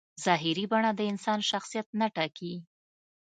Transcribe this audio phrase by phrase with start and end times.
[0.25, 2.53] ظاهري بڼه د انسان شخصیت نه ټاکي.